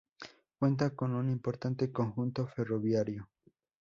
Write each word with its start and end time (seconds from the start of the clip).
Cuenta 0.57 0.95
con 0.95 1.13
un 1.13 1.29
importante 1.29 1.91
conjunto 1.91 2.47
ferroviario. 2.47 3.29